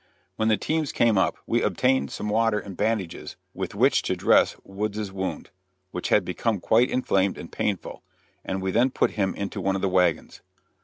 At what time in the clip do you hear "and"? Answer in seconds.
2.57-2.75, 7.37-7.51, 8.43-8.63